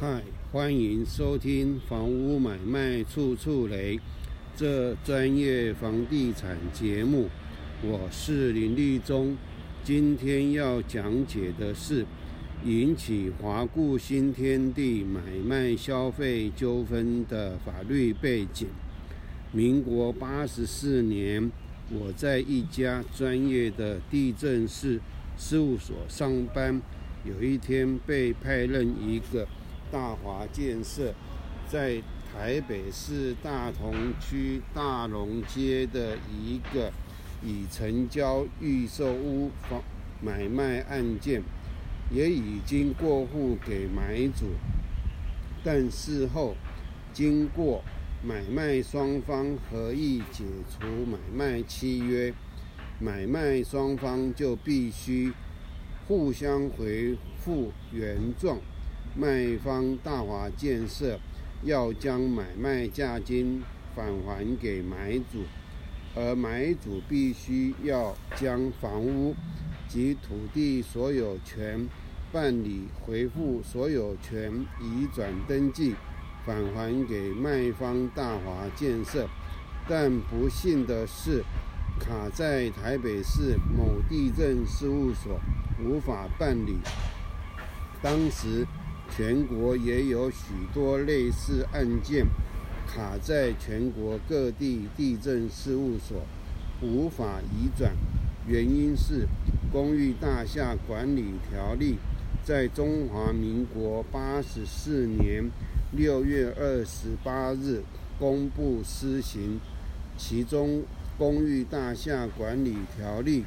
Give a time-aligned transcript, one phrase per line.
[0.00, 0.22] 嗨，
[0.52, 3.98] 欢迎收听房屋买卖处处雷
[4.54, 7.28] 这专业房地产节目。
[7.82, 9.36] 我是林立忠，
[9.82, 12.06] 今天要讲解的是
[12.64, 18.68] 引起华固新天地买卖消费纠纷的法律背景。
[19.50, 21.50] 民国八十四年，
[21.90, 25.00] 我在一家专业的地震事
[25.36, 26.80] 事务所上班，
[27.24, 29.44] 有一天被派任一个。
[29.90, 31.14] 大华建设
[31.68, 36.92] 在台北市大同区大龙街的一个
[37.42, 39.82] 已成交预售屋房
[40.20, 41.42] 买卖案件，
[42.10, 44.46] 也已经过户给买主，
[45.64, 46.54] 但事后
[47.12, 47.82] 经过
[48.22, 52.34] 买卖双方合意解除买卖契约，
[53.00, 55.32] 买卖双方就必须
[56.06, 58.58] 互相回复原状。
[59.16, 61.18] 卖方大华建设
[61.64, 63.62] 要将买卖价金
[63.94, 65.42] 返还给买主，
[66.14, 69.34] 而买主必须要将房屋
[69.88, 71.88] 及土地所有权
[72.30, 75.96] 办理回复所有权移转登记
[76.46, 79.26] 返还给卖方大华建设，
[79.88, 81.42] 但不幸的是，
[81.98, 85.40] 卡在台北市某地震事务所
[85.82, 86.78] 无法办理。
[88.00, 88.64] 当时。
[89.14, 90.36] 全国也有许
[90.72, 92.26] 多类似案件
[92.86, 96.22] 卡在全国各地地震事务所，
[96.80, 97.92] 无法移转。
[98.46, 99.22] 原因是
[99.72, 101.96] 《公寓大厦管理条例》
[102.46, 105.50] 在中华民国八十四年
[105.92, 107.82] 六月二十八日
[108.18, 109.60] 公布施行，
[110.16, 110.80] 其中
[111.18, 113.40] 《公寓大厦管理条例》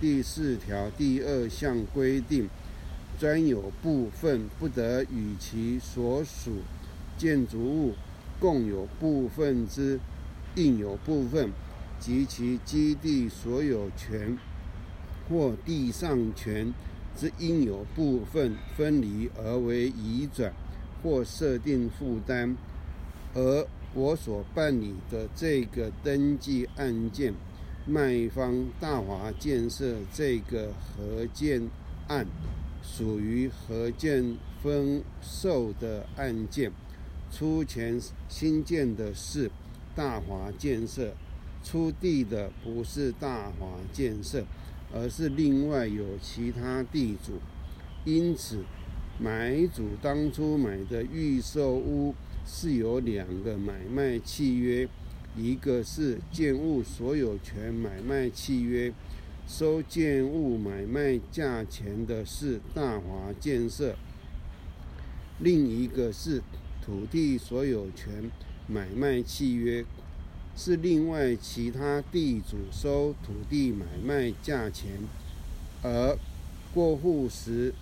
[0.00, 2.48] 第四条第二项规定。
[3.18, 6.52] 专有部分不得与其所属
[7.16, 7.94] 建筑物
[8.38, 9.98] 共有部分之
[10.54, 11.50] 应有部分
[11.98, 14.38] 及其基地所有权
[15.28, 16.72] 或地上权
[17.16, 20.52] 之应有部分分离而为移转
[21.02, 22.56] 或设定负担。
[23.34, 27.34] 而我所办理的这个登记案件，
[27.84, 31.68] 卖方大华建设这个合建
[32.06, 32.24] 案。
[32.90, 36.72] 属于合建分售的案件，
[37.30, 39.50] 出钱新建的是
[39.94, 41.14] 大华建设，
[41.62, 44.44] 出地的不是大华建设，
[44.92, 47.34] 而是另外有其他地主。
[48.04, 48.64] 因此，
[49.20, 52.14] 买主当初买的预售屋
[52.46, 54.88] 是有两个买卖契约，
[55.36, 58.92] 一个是建物所有权买卖契约。
[59.48, 63.96] 收建物买卖价钱的是大华建设，
[65.38, 66.42] 另一个是
[66.84, 68.30] 土地所有权
[68.66, 69.82] 买卖契约，
[70.54, 75.00] 是另外其他地主收土地买卖价钱，
[75.82, 76.18] 而
[76.74, 77.72] 过户时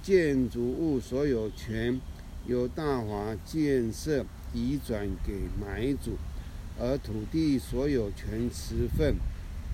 [0.00, 2.00] 建筑物所有权
[2.46, 6.12] 由大华建设移转给买主，
[6.78, 9.16] 而土地所有权持份。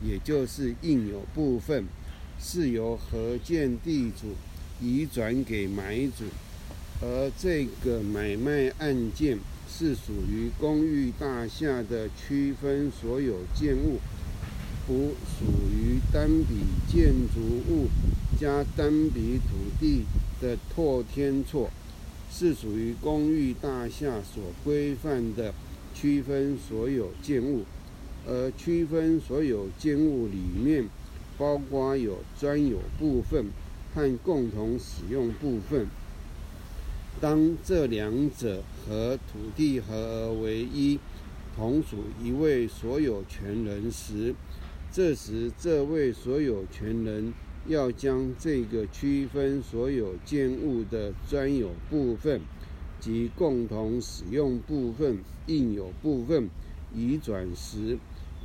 [0.03, 1.85] 也就是应有部分
[2.41, 4.35] 是由合建地主
[4.81, 6.25] 移转给买主，
[7.01, 13.99] 而这个买卖案件是属于公寓大厦的区分所有建物，
[14.87, 17.89] 不属于单笔建筑物
[18.39, 20.05] 加单笔土地
[20.41, 21.71] 的拓天错，
[22.31, 25.55] 是属于公寓大厦所规范的
[25.95, 27.65] 区分所有建物。
[28.29, 30.89] 而区分所有建物里面，
[31.39, 33.47] 包括有专有部分
[33.95, 35.87] 和共同使用部分。
[37.21, 40.99] 当这两者和土地合而为一，
[41.57, 44.35] 同属一位所有权人时，
[44.93, 47.33] 这时这位所有权人
[47.69, 52.41] 要将这个区分所有建物的专有部分
[53.01, 56.51] 及共同使用部分应有部分
[56.95, 57.97] 移转时。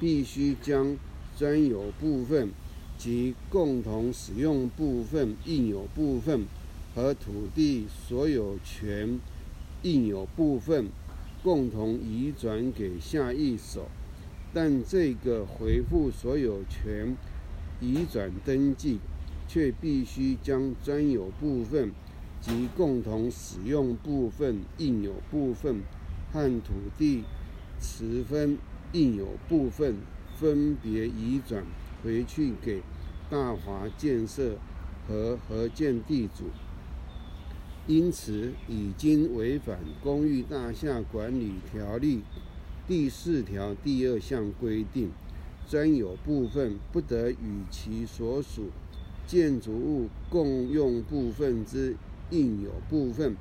[0.01, 0.97] 必须将
[1.37, 2.49] 专有部分
[2.97, 6.47] 及共同使用部分应有部分
[6.95, 9.19] 和土地所有权
[9.83, 10.87] 应有部分
[11.43, 13.89] 共同移转给下一手，
[14.51, 17.15] 但这个回复所有权
[17.79, 18.97] 移转登记
[19.47, 21.91] 却必须将专有部分
[22.41, 25.81] 及共同使用部分应有部分
[26.33, 27.23] 和土地
[27.79, 28.57] 持分。
[28.93, 29.95] 应有部分
[30.37, 31.63] 分别移转
[32.03, 32.81] 回去给
[33.29, 34.57] 大华建设
[35.07, 36.45] 和合建地主。
[37.87, 42.17] 因此已经违反《公寓大厦管理条例》
[42.87, 45.09] 第四条第二项规定，
[45.67, 48.69] 专有部分不得与其所属
[49.25, 51.95] 建筑物共用部分之
[52.29, 53.35] 应有部分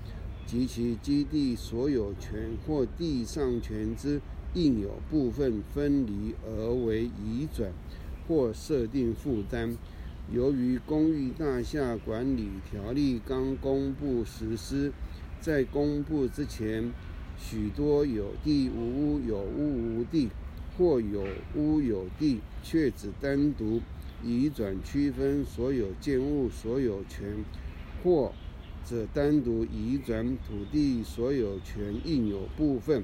[0.46, 4.20] 及其基地所有权或地上权之
[4.54, 7.72] 应有部分分离而为移转
[8.26, 9.76] 或设定负担。
[10.32, 14.92] 由于《公寓大厦管理条例》刚公布实施，
[15.40, 16.92] 在公布之前，
[17.38, 20.28] 许多有地无屋、有屋无地，
[20.76, 21.24] 或有
[21.56, 23.80] 屋有地却只单独
[24.22, 27.44] 移转区分所有建物所有权，
[28.04, 28.32] 或
[28.84, 33.02] 者单独移转土地所有权应有部分，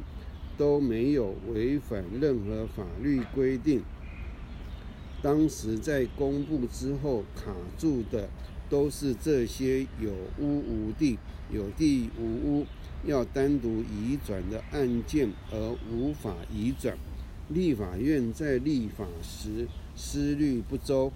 [0.57, 3.83] 都没有违反任何法律规定。
[5.23, 8.29] 当时在公布之后卡住的，
[8.69, 11.19] 都是这些有屋无地、
[11.51, 12.67] 有地无屋
[13.05, 16.97] 要单独移转的案件，而无法移转。
[17.49, 21.13] 立法院在立法时思虑不周，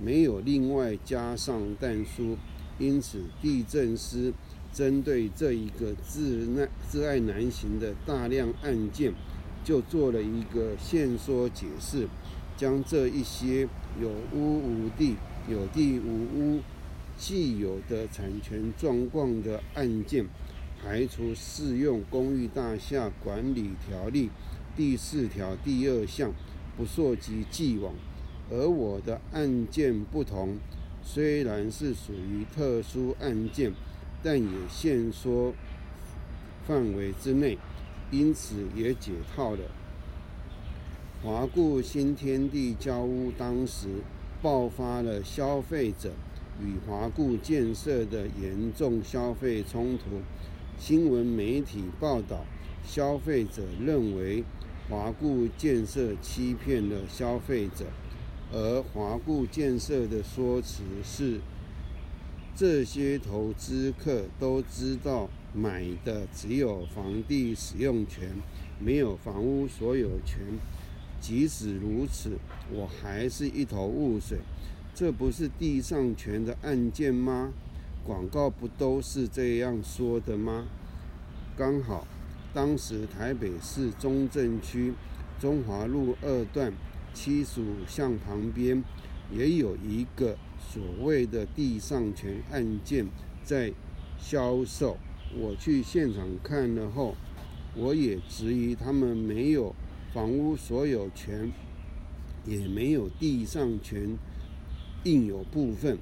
[0.00, 2.36] 没有另外加上但书，
[2.78, 4.32] 因此地震司
[4.72, 9.12] 针对这一个自难自爱难行的大量案件，
[9.62, 12.08] 就做了一个线索解释。
[12.56, 13.68] 将这一些
[14.00, 15.16] 有屋无地、
[15.48, 16.60] 有地无屋
[17.16, 20.26] 既有的产权状况的案件，
[20.80, 24.26] 排除适用《公寓大厦管理条例》
[24.76, 26.32] 第四条第二项，
[26.76, 27.94] 不溯及既往。
[28.50, 30.58] 而我的案件不同，
[31.02, 33.72] 虽然是属于特殊案件，
[34.22, 35.52] 但也限缩
[36.66, 37.58] 范围之内，
[38.10, 39.60] 因此也解套了。
[41.22, 43.88] 华固新天地交屋当时
[44.40, 46.12] 爆发了消费者
[46.60, 50.20] 与华固建设的严重消费冲突。
[50.78, 52.44] 新闻媒体报道，
[52.84, 54.42] 消费者认为
[54.88, 57.84] 华固建设欺骗了消费者，
[58.52, 61.40] 而华固建设的说辞是：
[62.54, 68.28] 这些投资客都知道买的只有房地使用权，
[68.78, 70.38] 没有房屋所有权。
[71.18, 72.32] 即使如此，
[72.70, 74.38] 我还是一头雾水。
[74.94, 77.52] 这不是地上权的案件吗？
[78.04, 80.66] 广告不都是这样说的吗？
[81.56, 82.06] 刚好，
[82.52, 84.92] 当时台北市中正区
[85.40, 86.72] 中华路二段
[87.14, 88.82] 七十五巷旁边
[89.34, 90.36] 也有一个
[90.70, 93.06] 所谓的地上权案件
[93.42, 93.72] 在
[94.18, 94.96] 销售。
[95.34, 97.14] 我去现场看了后，
[97.74, 99.74] 我也质疑他们没有。
[100.12, 101.50] 房屋所有权
[102.44, 104.18] 也没有地上权
[105.04, 105.96] 应有部分，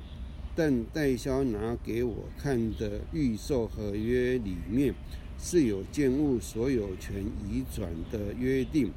[0.57, 4.93] 但代销拿给我看的预售合约里面
[5.39, 8.91] 是有建物所有权移转的约定。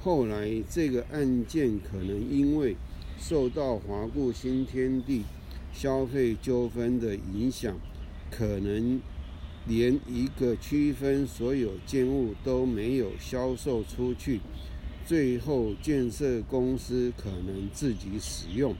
[0.00, 2.76] 后来这个案件可能因为
[3.26, 5.22] 受到华固新天地
[5.72, 7.74] 消费纠纷的影响，
[8.30, 9.00] 可能。
[9.66, 14.38] 连一个区分所有建物都没有销售出去，
[15.06, 18.74] 最后建设公司可能自己使用。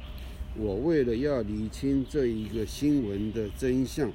[0.54, 4.12] 我为了要厘清这一个新闻的真相，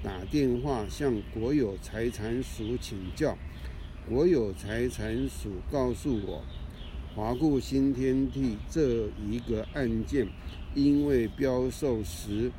[0.00, 3.36] 打电话向国有财产署请教。
[4.08, 6.44] 国有财产署告诉我，
[7.14, 10.28] 华固新天地这一个案件，
[10.74, 12.50] 因为标售时。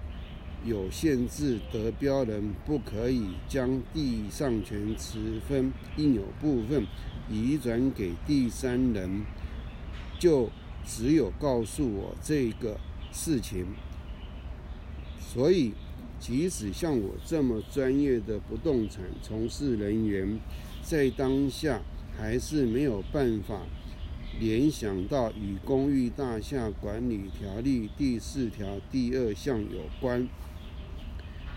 [0.66, 6.86] 有限制，得标人不可以将地上权持分应有部分
[7.30, 9.26] 移转给第三人，
[10.18, 10.50] 就
[10.86, 12.80] 只有告诉我这个
[13.12, 13.66] 事情。
[15.20, 15.74] 所以，
[16.18, 20.40] 即使像我这么专业的不动产从事人员，
[20.82, 21.82] 在当下
[22.18, 23.64] 还是没有办法
[24.40, 30.28] 联想到与《公寓大厦管理条例》第四条第二项有关。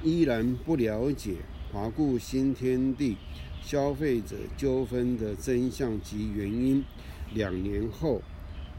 [0.05, 1.37] 依然不了解
[1.73, 3.17] 华固新天地
[3.63, 6.85] 消费者纠纷的真相及原因。
[7.33, 8.21] 两年后，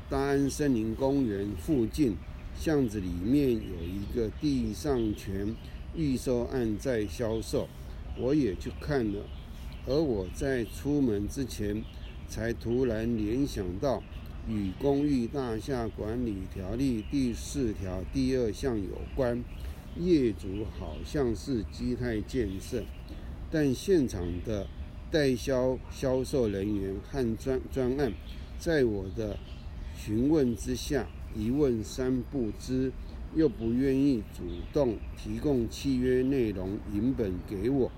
[0.09, 2.15] 大安森林公园附近
[2.55, 5.53] 巷子里面有一个地上权
[5.95, 7.67] 预售案在销售，
[8.17, 9.25] 我也去看了。
[9.87, 11.83] 而我在出门之前，
[12.29, 14.03] 才突然联想到
[14.47, 19.43] 与《公寓大厦管理条例》第四条第二项有关。
[19.99, 22.83] 业主好像是基泰建设，
[23.49, 24.67] 但现场的
[25.09, 28.13] 代销销售人员和专专案，
[28.59, 29.39] 在我的
[29.97, 32.91] 询问之下，一问三不知，
[33.35, 37.91] 又不愿意主动提供契约内容影本给我。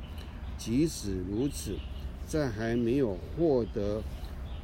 [0.58, 1.76] 即使如此，
[2.26, 4.02] 在还没有获得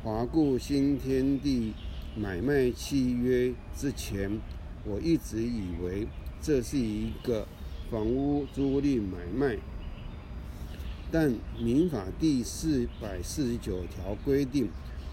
[0.06, 1.74] 华固新天地
[2.16, 4.40] 买卖契约之前，
[4.84, 6.08] 我一直以为
[6.40, 7.48] 这是一个
[7.90, 9.58] 房屋租赁买卖。
[11.12, 14.70] 但民法第四百四十九条规定，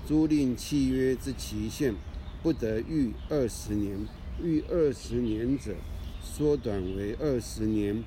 [0.06, 1.94] 租赁契约之期限
[2.42, 4.06] 不得逾二十年，
[4.42, 5.74] 逾二十年者，
[6.22, 8.04] 缩短为二十年。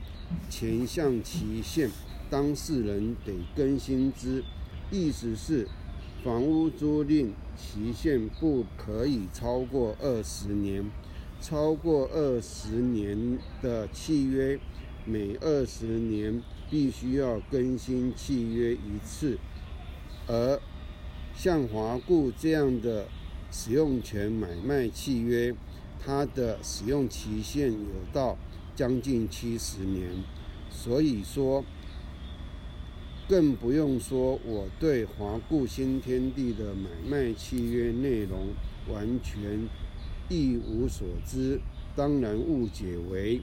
[0.52, 1.90] 前项期限。
[2.30, 4.44] 当事人得更新之，
[4.92, 5.68] 意思是，
[6.26, 10.90] 房屋租赁期限不可以超过二十年，
[11.40, 14.60] 超过二十年的契约，
[15.06, 19.38] 每二十年必须要更新契约一次。
[20.26, 20.60] 而
[21.36, 23.06] 像华固这样的
[23.52, 25.54] 使用权买卖契约，
[26.04, 28.36] 它的使用期限有到
[28.76, 30.10] 将近七十年，
[30.72, 31.64] 所以说。
[33.28, 38.50] 更不用说我对华固新天地的买卖契约内容
[38.88, 39.68] 完全
[40.30, 41.60] 一无所知，
[41.96, 43.42] 当然误解为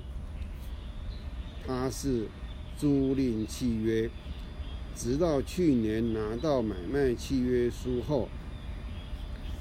[1.67, 2.29] 它是
[2.77, 4.09] 租赁契约。
[4.95, 8.29] 直到去年拿到买卖契约书后，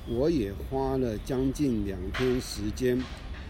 [0.08, 3.02] 我也花了将近两天时间，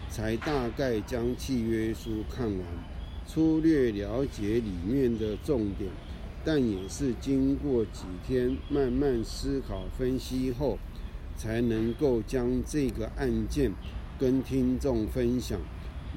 [0.08, 2.60] 才大概将契约书看完，
[3.26, 5.90] 粗略了解里面的重点。
[6.44, 10.78] 但也是经过几天慢慢思考分析后，
[11.36, 13.72] 才能够将这个案件
[14.18, 15.60] 跟听众分享。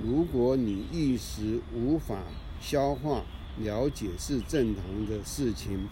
[0.04, 2.24] 如果你一时无法
[2.60, 3.24] 消化
[3.60, 5.88] 了解是正常的事情，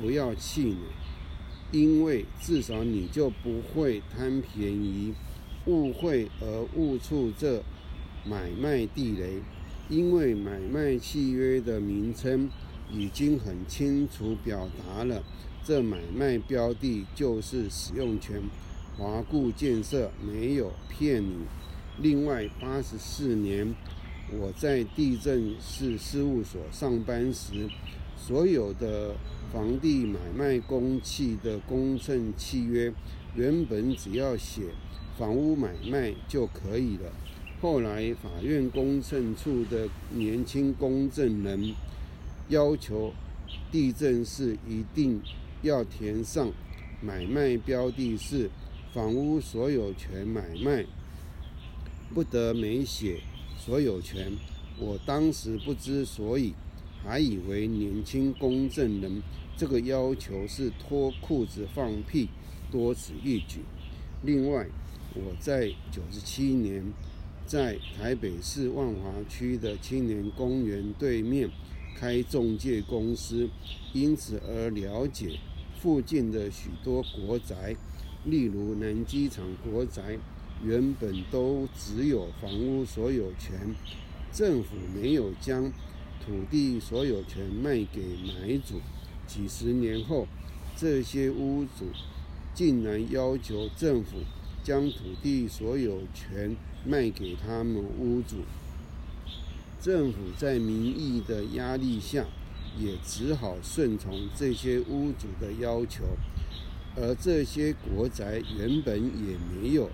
[0.00, 0.76] 不要气馁，
[1.70, 5.14] 因为至少你就不会贪便宜、
[5.66, 7.62] 误会而误触这
[8.24, 9.40] 买卖地雷。
[9.88, 12.50] 因为买卖契约的名称。
[12.92, 15.22] 已经很清楚表达了，
[15.64, 18.40] 这买卖标的就是使用权。
[18.96, 21.44] 华固建设没有骗你。
[21.98, 23.74] 另外，八十四年
[24.32, 27.68] 我在地震室事务所上班时，
[28.16, 29.14] 所有的
[29.52, 32.92] 房地买卖公契的公证契约，
[33.34, 34.62] 原本只要写
[35.18, 37.12] 房屋买卖就可以了。
[37.60, 41.74] 后来法院公证处的年轻公证人。
[42.48, 43.12] 要求
[43.72, 45.20] 地震是一定
[45.62, 46.52] 要填上
[47.02, 48.50] 买卖标的是
[48.92, 50.86] 房屋所有权买卖，
[52.14, 53.20] 不得没写
[53.58, 54.32] 所有权。
[54.78, 56.54] 我当时不知所以，
[57.02, 59.22] 还以为年轻公证人
[59.56, 62.28] 这个要求是脱裤子放屁，
[62.70, 63.60] 多此一举。
[64.22, 64.66] 另外，
[65.14, 66.84] 我在九十七年
[67.44, 71.50] 在台北市万华区的青年公园对面。
[71.98, 73.48] 开中介公司，
[73.94, 75.38] 因此而了解
[75.80, 77.74] 附近的许多国宅，
[78.24, 80.18] 例如南机场国宅，
[80.62, 83.74] 原本都只有房屋所有权，
[84.30, 85.72] 政府没有将
[86.24, 88.80] 土地所有权卖给买主。
[89.26, 90.26] 几十年后，
[90.76, 91.86] 这些屋主
[92.54, 94.18] 竟然要求政府
[94.62, 98.36] 将土地所有权卖给他们屋主。
[99.80, 102.24] 政府在民意的压力下，
[102.78, 106.04] 也只好顺从这些屋主的要求，
[106.96, 109.90] 而这些国宅原本也没有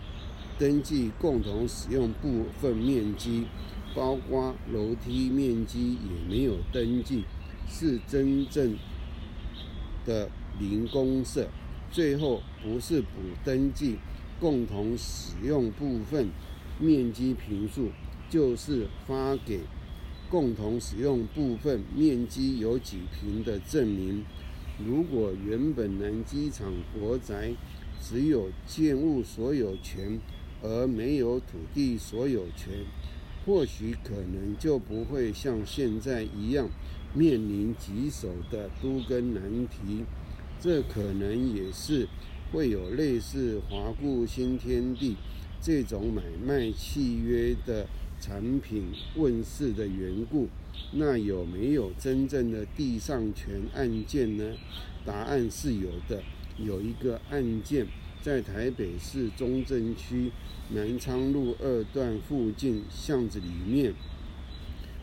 [0.58, 3.46] 登记共同使用部分面积，
[3.94, 7.24] 包括楼梯面积也没有登记，
[7.68, 8.76] 是真正
[10.06, 11.48] 的零公社。
[11.90, 13.08] 最后不是补
[13.44, 13.98] 登记
[14.40, 16.28] 共同使用部分
[16.78, 17.90] 面积平数。
[18.32, 19.60] 就是发给
[20.30, 24.24] 共同使用部分面积有几平的证明。
[24.82, 27.52] 如果原本南机场国宅
[28.00, 30.18] 只有建物所有权，
[30.62, 32.72] 而没有土地所有权，
[33.44, 36.70] 或许可能就不会像现在一样
[37.12, 40.06] 面临棘手的都根难题。
[40.58, 42.08] 这可能也是
[42.50, 45.16] 会有类似华固新天地
[45.60, 47.86] 这种买卖契约的。
[48.22, 48.84] 产品
[49.16, 50.48] 问世的缘故，
[50.92, 54.54] 那有没有真正的地上权案件呢？
[55.04, 56.22] 答案是有的。
[56.56, 57.88] 有一个案件
[58.22, 60.30] 在台北市中正区
[60.72, 63.92] 南昌路二段附近巷子里面，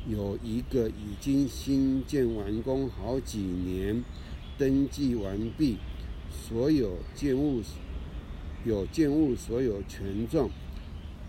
[0.07, 4.01] 有一个已经新建完工好几年、
[4.57, 5.77] 登记完毕、
[6.31, 7.61] 所有建物
[8.63, 10.49] 有建物所有权状。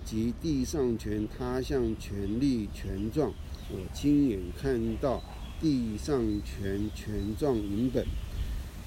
[0.04, 3.32] 及地上权他项权利权状，
[3.70, 5.22] 我亲眼看到
[5.60, 8.06] 地上权权状影本。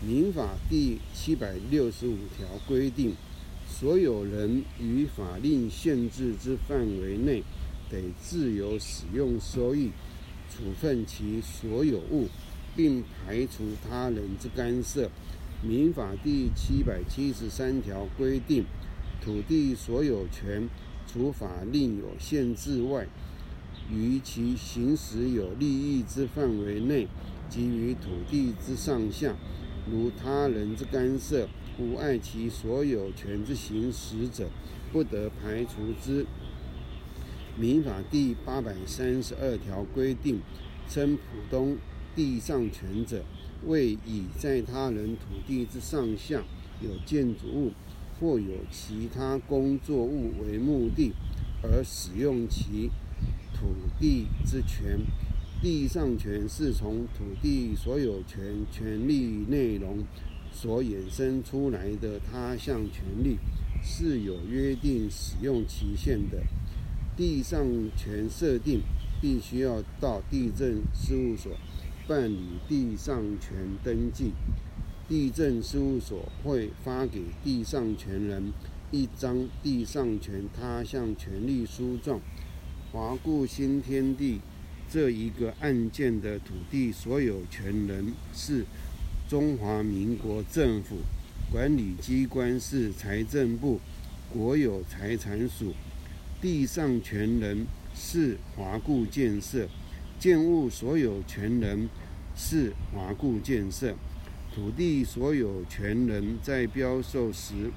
[0.06, 3.14] 民法第七百六十五条规定，
[3.66, 7.42] 所有人于法令限制之范围内，
[7.90, 9.92] 得自由使用收益，
[10.50, 12.28] 处分其所有物，
[12.76, 15.10] 并排除他人之干涉。
[15.66, 18.66] 民法第七百七十三条规定，
[19.24, 20.68] 土地所有权
[21.14, 23.08] 除法令有限制外，
[23.92, 27.08] 于其行使有利益之范围内，
[27.48, 29.36] 及于土地之上下，
[29.88, 34.50] 如他人之干涉，无碍其所有权之行使者，
[34.92, 36.26] 不得排除之。
[37.56, 40.42] 民法第八百三十二条规定，
[40.90, 41.78] 称普通
[42.16, 43.24] 地上权者。
[43.66, 46.44] 为以在他人土地之上下
[46.82, 47.72] 有建筑物
[48.24, 51.12] 或有其他工作物为目的
[51.62, 52.90] 而使用其
[53.54, 53.68] 土
[54.00, 54.98] 地之权，
[55.62, 60.06] 地上权是从土地所有权权利内容
[60.54, 63.38] 所衍生出来的他项权利，
[63.84, 66.44] 是有约定使用期限的。
[67.18, 68.82] 地上权设定
[69.22, 71.52] 必须要到地政事务所。
[72.08, 72.38] 办理
[72.68, 74.32] 地上权登记，
[75.08, 78.52] 地政事务所会发给地上权人
[78.92, 82.20] 一张地上权他项权利书状。
[82.92, 84.40] 华固新天地
[84.90, 88.66] 这一个案件的土地所有权人是
[89.28, 90.98] 中华民国政府，
[91.52, 93.80] 管理机关是财政部
[94.32, 95.74] 国有财产署，
[96.40, 99.68] 地上权人是华固建设。
[100.20, 101.90] 建物所有权人
[102.36, 103.96] 是华固建设，
[104.54, 107.72] 土地所有权人在标售时，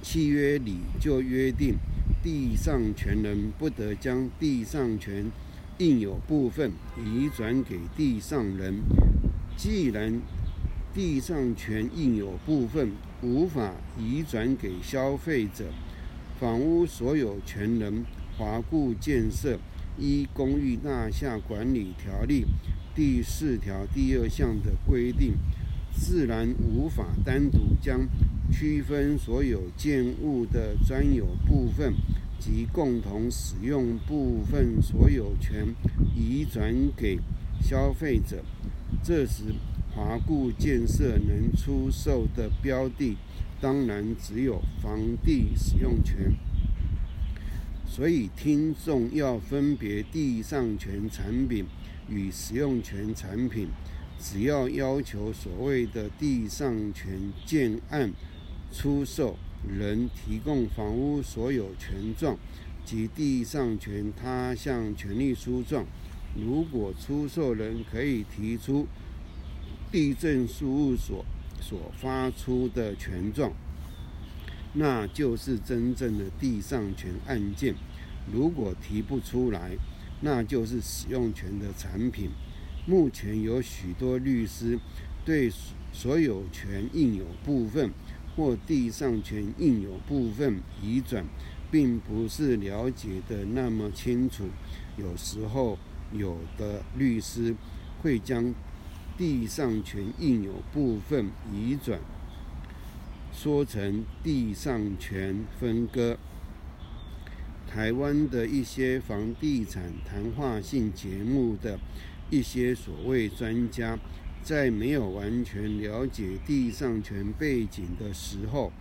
[0.00, 1.74] 契约里就约定，
[2.22, 5.28] 地上权人不得将地上权
[5.78, 8.76] 应有部分移转给地上人。
[9.56, 10.20] 既然
[10.94, 15.64] 地上权应有部分无法移转给消费者，
[16.38, 18.04] 房屋所有权人
[18.36, 19.58] 华固建设。
[20.00, 22.44] 依《公寓大厦管理条例》
[22.98, 25.34] 第四条第二项的规定，
[25.94, 28.08] 自然无法单独将
[28.50, 31.94] 区分所有建物的专有部分
[32.40, 35.68] 及共同使用部分所有权
[36.12, 37.20] 移转给
[37.60, 38.42] 消费者。
[39.04, 39.44] 这时，
[39.94, 43.16] 华固建设能出售的标的，
[43.60, 46.32] 当然只有房地使用权。
[47.90, 51.66] 所以，听众要分别地上权产品
[52.08, 53.68] 与使用权产品，
[54.20, 58.12] 只要要求所谓的地上权建案
[58.70, 62.36] 出售人提供房屋所有权状
[62.84, 65.84] 及地上权他项权利书状。
[66.36, 68.86] 如果出售人可以提出
[69.90, 71.24] 地政事务所
[71.60, 73.50] 所发出的权状，
[74.78, 77.74] 那就是真正的地上权案件。
[78.32, 79.76] 如果提不出来，
[80.20, 82.30] 那就是使用权的产品。
[82.86, 84.78] 目前有许多律师
[85.24, 85.50] 对
[85.92, 87.90] 所有权应有部分
[88.36, 91.24] 或地上权应有部分移转，
[91.70, 94.44] 并不是了解的那么清楚。
[94.96, 95.76] 有时候，
[96.12, 97.54] 有的律师
[98.00, 98.54] 会将
[99.16, 101.98] 地上权应有部分移转
[103.40, 106.18] 说成地上权分割。
[107.68, 111.78] 台湾的一些房地产谈话性节目的
[112.30, 113.96] 一些所谓专家，
[114.42, 118.72] 在没有完全了解地上权背景的时候，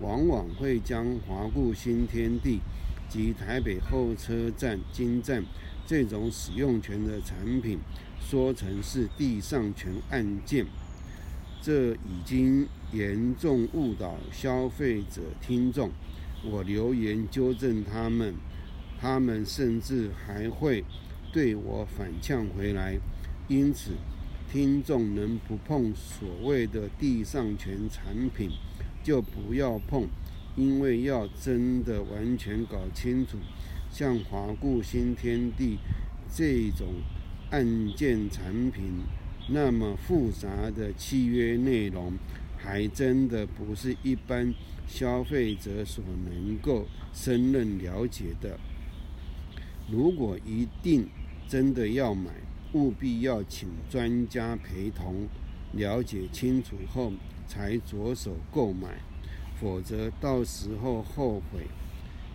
[0.00, 2.60] 往往会将华固新天地
[3.08, 5.42] 及台北候车站金站
[5.86, 7.78] 这种使用权的产品
[8.20, 10.66] 说成是地上权案件，
[11.62, 15.90] 这已经严重误导消费者听众。
[16.44, 18.34] 我留言纠正他们，
[19.00, 20.84] 他们甚至还会
[21.32, 22.98] 对我反呛回来。
[23.48, 23.92] 因此，
[24.50, 28.50] 听众能不碰所谓的地上权产品，
[29.02, 30.06] 就不要碰，
[30.56, 33.38] 因为要真的完全搞清楚，
[33.90, 35.78] 像华固新天地
[36.34, 36.88] 这种
[37.50, 37.64] 案
[37.96, 38.84] 件产品
[39.48, 42.12] 那么复杂的契约内容，
[42.62, 44.54] 还真的不是一般
[44.86, 48.58] 消费者所能够胜任了解的。
[49.90, 51.08] 如果一定
[51.48, 52.30] 真的要买，
[52.72, 55.26] 务必要请专家陪同，
[55.72, 57.12] 了解清楚后
[57.48, 59.02] 才着手购买，
[59.60, 61.66] 否则到时候后悔。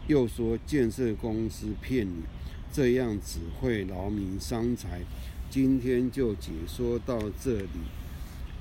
[0.08, 2.24] 又说建设公司骗你，
[2.72, 5.02] 这样只会劳民伤财。
[5.50, 7.68] 今天就解说到这里。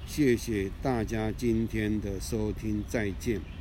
[0.07, 3.56] 谢谢大家今天的收听再见。